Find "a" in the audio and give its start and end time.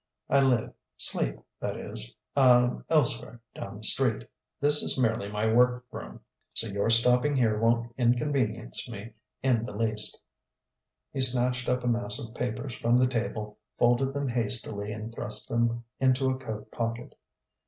11.83-11.87, 16.31-16.37